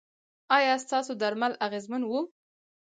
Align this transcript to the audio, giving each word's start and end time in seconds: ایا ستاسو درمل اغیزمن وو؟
ایا 0.57 0.73
ستاسو 0.85 1.11
درمل 1.21 1.53
اغیزمن 1.67 2.01
وو؟ 2.05 2.19